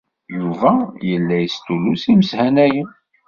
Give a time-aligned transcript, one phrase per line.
[0.37, 0.71] Yuba
[1.09, 2.89] yella yestullus imeshanayen.